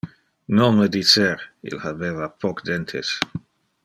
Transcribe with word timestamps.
"Non 0.59 0.71
me 0.79 0.87
dicer! 0.95 1.43
Ille 1.71 1.81
habeva 1.85 2.31
poc 2.47 2.63
dentes. 2.71 3.13